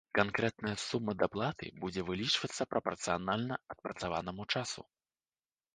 [0.17, 4.81] Канкрэтная сума даплаты будзе вылічвацца прапарцыянальна адпрацаванаму часу.